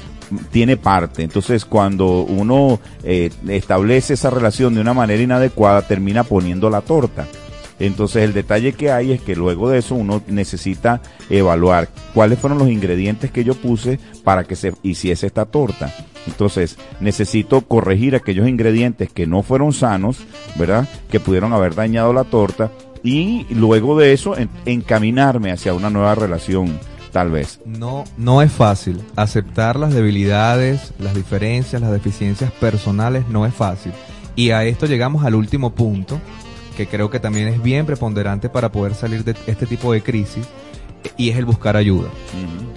[0.52, 1.24] tiene parte.
[1.24, 7.28] Entonces, cuando uno eh, establece esa relación de una manera inadecuada, termina poniendo la torta.
[7.80, 12.60] Entonces, el detalle que hay es que luego de eso uno necesita evaluar cuáles fueron
[12.60, 15.94] los ingredientes que yo puse para que se hiciese esta torta.
[16.28, 20.20] Entonces, necesito corregir aquellos ingredientes que no fueron sanos,
[20.56, 20.88] ¿verdad?
[21.10, 22.72] Que pudieron haber dañado la torta
[23.04, 26.80] y luego de eso encaminarme hacia una nueva relación
[27.12, 27.60] tal vez.
[27.66, 29.02] No, no es fácil.
[29.16, 33.94] Aceptar las debilidades, las diferencias, las deficiencias personales no es fácil.
[34.36, 36.20] Y a esto llegamos al último punto,
[36.80, 40.48] que creo que también es bien preponderante para poder salir de este tipo de crisis,
[41.18, 42.08] y es el buscar ayuda.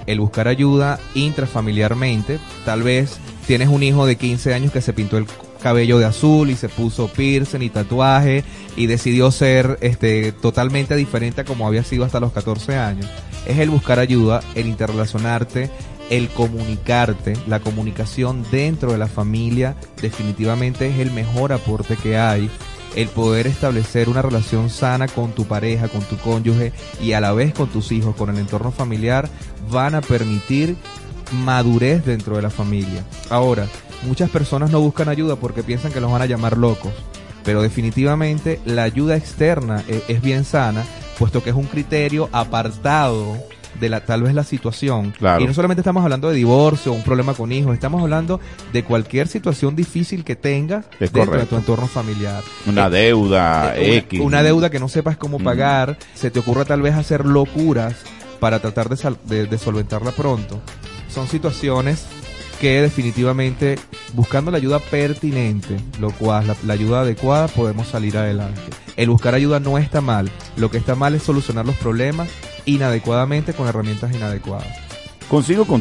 [0.06, 2.40] El buscar ayuda intrafamiliarmente.
[2.64, 5.26] Tal vez tienes un hijo de 15 años que se pintó el
[5.62, 8.42] cabello de azul y se puso piercing y tatuaje
[8.76, 13.08] y decidió ser este totalmente diferente a como había sido hasta los 14 años
[13.46, 15.70] es el buscar ayuda, el interrelacionarte,
[16.10, 22.50] el comunicarte, la comunicación dentro de la familia definitivamente es el mejor aporte que hay.
[22.94, 27.32] El poder establecer una relación sana con tu pareja, con tu cónyuge y a la
[27.32, 29.28] vez con tus hijos, con el entorno familiar,
[29.70, 30.76] van a permitir
[31.44, 33.04] madurez dentro de la familia.
[33.30, 33.66] Ahora,
[34.02, 36.92] muchas personas no buscan ayuda porque piensan que los van a llamar locos,
[37.44, 40.84] pero definitivamente la ayuda externa es, es bien sana
[41.18, 43.36] puesto que es un criterio apartado
[43.80, 45.14] de la tal vez la situación.
[45.38, 48.40] Y no solamente estamos hablando de divorcio o un problema con hijos, estamos hablando
[48.72, 52.42] de cualquier situación difícil que tengas dentro de tu entorno familiar.
[52.66, 54.20] Una eh, deuda eh, X.
[54.20, 57.96] Una, deuda que no sepas cómo pagar, se te ocurra tal vez hacer locuras
[58.40, 60.60] para tratar de, de solventarla pronto.
[61.08, 62.06] Son situaciones
[62.60, 63.76] que definitivamente
[64.14, 68.60] buscando la ayuda pertinente, lo cual la, la, ayuda adecuada, podemos salir adelante.
[68.96, 72.28] El buscar ayuda no está mal, lo que está mal es solucionar los problemas
[72.66, 74.68] inadecuadamente con herramientas inadecuadas.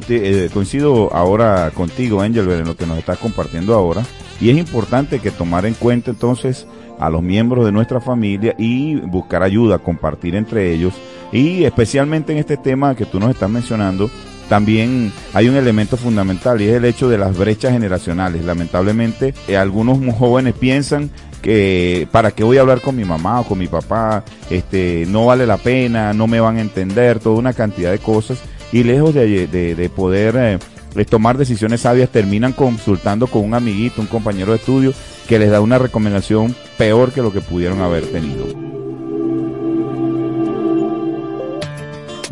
[0.09, 4.03] Eh, coincido ahora contigo, Angel, en lo que nos estás compartiendo ahora,
[4.39, 6.65] y es importante que tomar en cuenta entonces
[6.99, 10.93] a los miembros de nuestra familia y buscar ayuda, compartir entre ellos,
[11.33, 14.09] y especialmente en este tema que tú nos estás mencionando,
[14.47, 18.43] también hay un elemento fundamental y es el hecho de las brechas generacionales.
[18.43, 21.09] Lamentablemente, eh, algunos jóvenes piensan
[21.41, 25.25] que para qué voy a hablar con mi mamá o con mi papá, este, no
[25.25, 28.39] vale la pena, no me van a entender, toda una cantidad de cosas
[28.71, 30.59] y lejos de, poder
[30.95, 34.93] eh, tomar decisiones sabias terminan consultando con un amiguito, un compañero de estudio
[35.27, 38.70] que les da una recomendación peor que lo que pudieron haber tenido.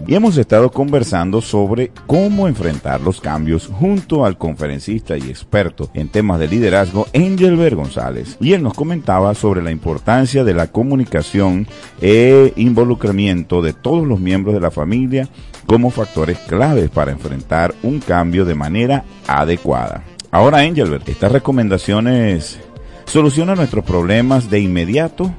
[0.10, 6.08] Y hemos estado conversando sobre cómo enfrentar los cambios junto al conferencista y experto en
[6.08, 8.36] temas de liderazgo Engelbert González.
[8.42, 11.68] Y él nos comentaba sobre la importancia de la comunicación
[12.02, 15.30] e involucramiento de todos los miembros de la familia
[15.68, 20.02] como factores claves para enfrentar un cambio de manera adecuada.
[20.32, 22.60] Ahora, Engelbert, ¿estas recomendaciones
[23.06, 25.32] solucionan nuestros problemas de inmediato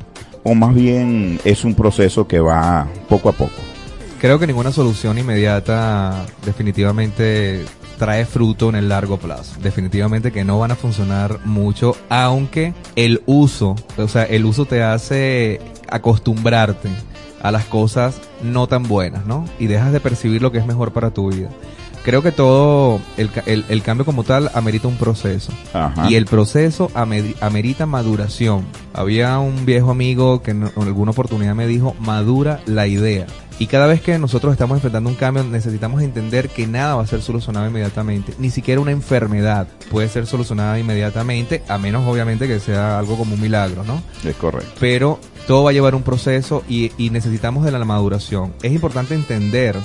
[0.44, 3.69] o más bien es un proceso que va poco a poco?
[4.20, 7.64] Creo que ninguna solución inmediata definitivamente
[7.98, 9.58] trae fruto en el largo plazo.
[9.62, 14.82] Definitivamente que no van a funcionar mucho, aunque el uso, o sea, el uso te
[14.82, 16.90] hace acostumbrarte
[17.42, 19.46] a las cosas no tan buenas, ¿no?
[19.58, 21.48] Y dejas de percibir lo que es mejor para tu vida.
[22.04, 25.52] Creo que todo el, el, el cambio como tal amerita un proceso.
[25.72, 26.10] Ajá.
[26.10, 28.64] Y el proceso amer- amerita maduración.
[28.94, 33.26] Había un viejo amigo que en en alguna oportunidad me dijo, madura la idea.
[33.58, 37.06] Y cada vez que nosotros estamos enfrentando un cambio, necesitamos entender que nada va a
[37.06, 38.32] ser solucionado inmediatamente.
[38.38, 43.34] Ni siquiera una enfermedad puede ser solucionada inmediatamente, a menos obviamente que sea algo como
[43.34, 44.02] un milagro, ¿no?
[44.24, 44.70] Es correcto.
[44.80, 48.54] pero todo va a llevar un proceso y, y necesitamos de la maduración.
[48.62, 49.76] Es importante entender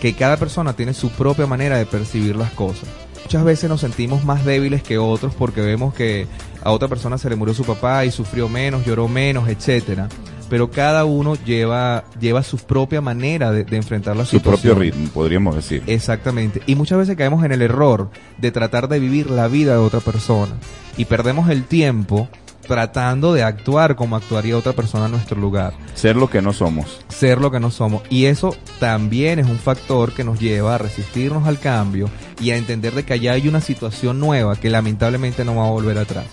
[0.00, 2.88] que cada persona tiene su propia manera de percibir las cosas.
[3.22, 6.26] Muchas veces nos sentimos más débiles que otros porque vemos que
[6.62, 10.08] a otra persona se le murió su papá y sufrió menos, lloró menos, etcétera.
[10.48, 14.60] Pero cada uno lleva, lleva su propia manera de, de enfrentar la Su situación.
[14.74, 15.84] propio ritmo, podríamos decir.
[15.86, 16.60] Exactamente.
[16.66, 20.00] Y muchas veces caemos en el error de tratar de vivir la vida de otra
[20.00, 20.54] persona.
[20.96, 22.28] Y perdemos el tiempo
[22.70, 25.72] tratando de actuar como actuaría otra persona en nuestro lugar.
[25.96, 27.00] Ser lo que no somos.
[27.08, 28.02] Ser lo que no somos.
[28.10, 32.08] Y eso también es un factor que nos lleva a resistirnos al cambio
[32.40, 35.70] y a entender de que allá hay una situación nueva que lamentablemente no va a
[35.70, 36.26] volver atrás.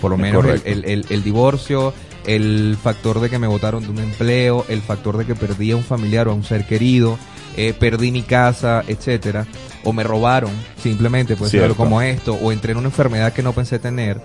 [0.00, 1.94] Por lo menos el, el- el- el divorcio,
[2.26, 5.76] el factor de que me botaron de un empleo, el factor de que perdí a
[5.76, 7.18] un familiar o a un ser querido,
[7.56, 9.46] eh, perdí mi casa, etcétera,
[9.84, 10.50] o me robaron,
[10.82, 14.20] simplemente puede ser como esto, o entré en una enfermedad que no pensé tener.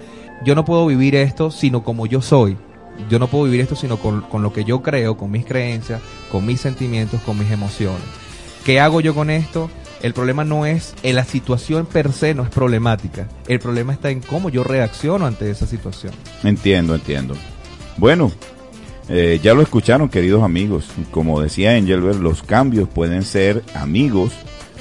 [0.45, 2.57] Yo no puedo vivir esto sino como yo soy.
[3.09, 6.01] Yo no puedo vivir esto sino con, con lo que yo creo, con mis creencias,
[6.31, 8.03] con mis sentimientos, con mis emociones.
[8.65, 9.69] ¿Qué hago yo con esto?
[10.01, 13.27] El problema no es, en la situación per se no es problemática.
[13.47, 16.13] El problema está en cómo yo reacciono ante esa situación.
[16.43, 17.35] Entiendo, entiendo.
[17.97, 18.31] Bueno,
[19.09, 20.87] eh, ya lo escucharon, queridos amigos.
[21.11, 24.31] Como decía Engelbert, los cambios pueden ser amigos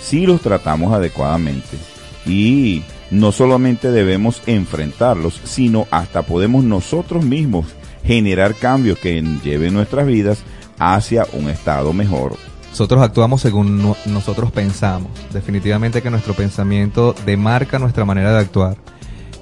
[0.01, 1.77] si los tratamos adecuadamente.
[2.25, 7.66] Y no solamente debemos enfrentarlos, sino hasta podemos nosotros mismos
[8.05, 10.38] generar cambios que lleven nuestras vidas
[10.79, 12.37] hacia un estado mejor.
[12.71, 15.11] Nosotros actuamos según no- nosotros pensamos.
[15.33, 18.77] Definitivamente que nuestro pensamiento demarca nuestra manera de actuar.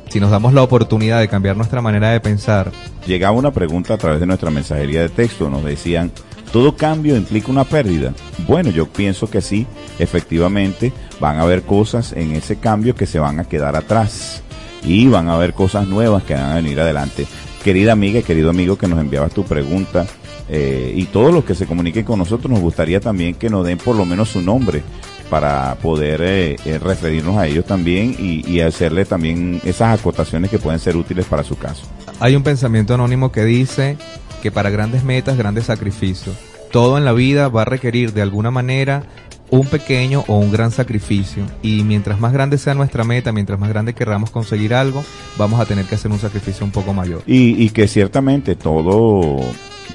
[0.08, 2.70] Si nos damos la oportunidad de cambiar nuestra manera de pensar,
[3.06, 5.48] Llegaba una pregunta a través de nuestra mensajería de texto.
[5.50, 6.10] Nos decían,
[6.52, 8.14] ¿todo cambio implica una pérdida?
[8.46, 9.66] Bueno, yo pienso que sí.
[9.98, 14.42] Efectivamente, van a haber cosas en ese cambio que se van a quedar atrás.
[14.82, 17.26] Y van a haber cosas nuevas que van a venir adelante.
[17.64, 20.06] Querida amiga y querido amigo que nos enviabas tu pregunta,
[20.48, 23.78] eh, y todos los que se comuniquen con nosotros, nos gustaría también que nos den
[23.78, 24.82] por lo menos su nombre
[25.28, 30.60] para poder eh, eh, referirnos a ellos también y, y hacerle también esas acotaciones que
[30.60, 31.82] pueden ser útiles para su caso.
[32.20, 33.96] hay un pensamiento anónimo que dice
[34.42, 36.36] que para grandes metas, grandes sacrificios.
[36.72, 39.04] Todo en la vida va a requerir de alguna manera
[39.50, 41.44] un pequeño o un gran sacrificio.
[41.62, 45.04] Y mientras más grande sea nuestra meta, mientras más grande querramos conseguir algo,
[45.36, 47.22] vamos a tener que hacer un sacrificio un poco mayor.
[47.26, 49.40] Y, que ciertamente todo,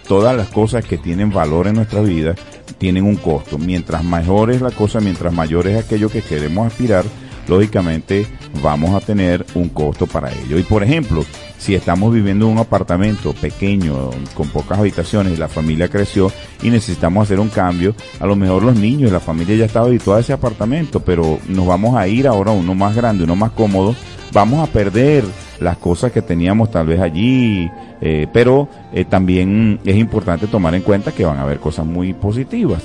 [0.07, 2.35] todas las cosas que tienen valor en nuestra vida
[2.77, 3.57] tienen un costo.
[3.57, 7.05] Mientras mejor es la cosa, mientras mayor es aquello que queremos aspirar,
[7.51, 8.25] lógicamente
[8.63, 10.57] vamos a tener un costo para ello.
[10.57, 11.25] Y por ejemplo,
[11.57, 16.31] si estamos viviendo en un apartamento pequeño, con pocas habitaciones, y la familia creció
[16.63, 20.19] y necesitamos hacer un cambio, a lo mejor los niños la familia ya estaba habituada
[20.19, 23.51] a ese apartamento, pero nos vamos a ir ahora a uno más grande, uno más
[23.51, 23.95] cómodo,
[24.31, 25.25] vamos a perder
[25.59, 30.81] las cosas que teníamos tal vez allí, eh, pero eh, también es importante tomar en
[30.81, 32.81] cuenta que van a haber cosas muy positivas.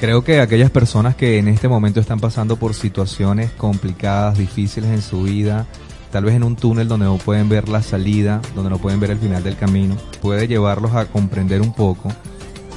[0.00, 5.02] Creo que aquellas personas que en este momento están pasando por situaciones complicadas, difíciles en
[5.02, 5.66] su vida,
[6.12, 9.10] tal vez en un túnel donde no pueden ver la salida, donde no pueden ver
[9.10, 12.12] el final del camino, puede llevarlos a comprender un poco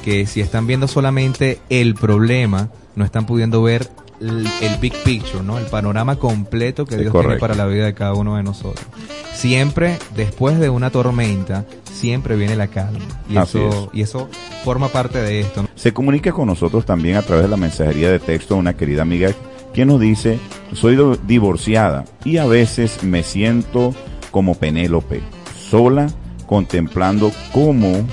[0.04, 3.88] que si están viendo solamente el problema, no están pudiendo ver
[4.22, 5.58] el, el big picture, ¿no?
[5.58, 7.28] El panorama completo que Es Dios correcto.
[7.30, 8.86] tiene para la vida de cada uno de nosotros.
[9.34, 13.00] Siempre, después de una tormenta, siempre viene la calma.
[13.28, 14.28] Y Así eso, y eso
[14.64, 15.62] forma parte de esto.
[15.62, 15.68] ¿no?
[15.74, 19.30] Se comunica con nosotros también a través de la mensajería de texto una querida amiga
[19.72, 20.38] quien nos dice,
[20.74, 23.94] soy divorciada y a veces me siento
[24.30, 25.22] como Penélope,
[25.70, 26.08] sola,
[26.46, 28.06] contemplando cómo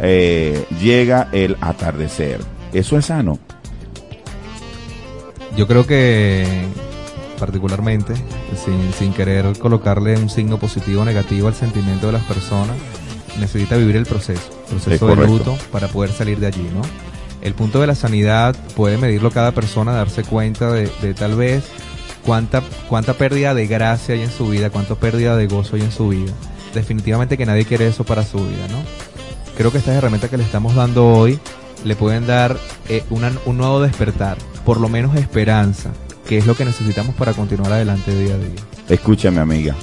[0.00, 2.40] eh, llega el atardecer.
[2.72, 3.38] ¿Eso es sano?
[5.56, 6.66] Yo creo que
[7.38, 8.14] particularmente,
[8.62, 12.76] sin, sin querer colocarle un signo positivo o negativo al sentimiento de las personas,
[13.38, 16.82] necesita vivir el proceso, el Es proceso de luto para poder salir de allí, ¿no?
[17.40, 21.64] El punto de la sanidad puede medirlo cada persona, darse cuenta de, de tal vez
[22.24, 25.92] cuánta, cuánta pérdida de gracia hay en su vida, cuánta pérdida de gozo hay en
[25.92, 26.32] su vida.
[26.74, 28.78] Definitivamente que nadie quiere eso para su vida, ¿no?
[29.56, 31.40] Creo que estas herramientas que le estamos dando hoy
[31.84, 32.56] le pueden dar
[32.88, 34.36] eh, un nuevo despertar,
[34.70, 35.90] por lo menos esperanza,
[36.28, 38.54] que es lo que necesitamos para continuar adelante día a día.
[38.88, 39.74] Escúchame amiga,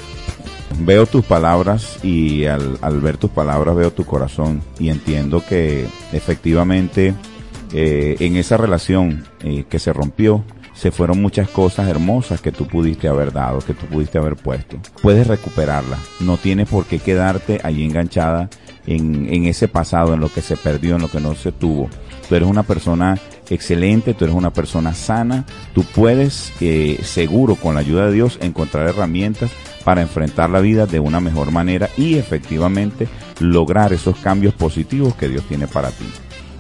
[0.80, 7.14] veo tus palabras y al, ver tus palabras veo tu corazón y entiendo que efectivamente
[7.74, 12.66] eh, en esa relación eh, que se rompió se fueron muchas cosas hermosas que tú
[12.66, 14.78] pudiste haber dado, que tú pudiste haber puesto.
[15.02, 18.50] Puedes recuperarla, no tienes por qué quedarte allí enganchada
[18.86, 21.90] en, en ese pasado, en lo que se perdió, en lo que no se tuvo.
[22.30, 23.18] Tú eres una persona
[23.50, 28.38] excelente, tú eres una persona sana, tú puedes eh, seguro con la ayuda de Dios
[28.42, 29.52] encontrar herramientas
[29.84, 33.08] para enfrentar la vida de una mejor manera y efectivamente
[33.40, 36.06] lograr esos cambios positivos que Dios tiene para ti.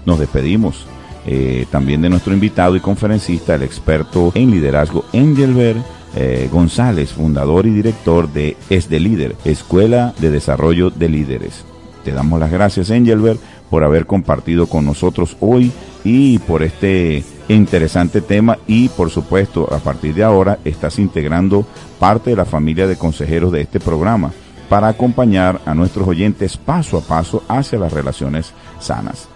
[0.05, 0.85] Nos despedimos
[1.25, 5.79] eh, también de nuestro invitado y conferencista, el experto en liderazgo Engelbert
[6.15, 11.65] eh, González, fundador y director de Es de Líder, Escuela de Desarrollo de Líderes.
[12.07, 13.37] Te damos las gracias, Engelbert,
[13.69, 15.73] por haber compartido con nosotros hoy
[16.05, 21.67] y por este interesante tema y por supuesto a partir de ahora estás integrando
[21.99, 24.31] parte de la familia de consejeros de este programa
[24.69, 29.27] para acompañar a nuestros oyentes paso a paso hacia las relaciones sanas.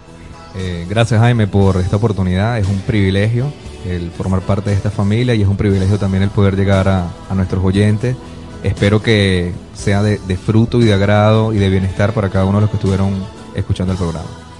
[0.56, 3.52] Eh, gracias Jaime por esta oportunidad, es un privilegio
[3.86, 7.10] el formar parte de esta familia y es un privilegio también el poder llegar a,
[7.34, 8.16] nuestros oyentes.
[8.62, 12.62] Espero que sea de fruto y de agrado y de bienestar para cada uno de
[12.62, 13.12] los que estuvieron
[13.54, 14.42] escuchando el programa.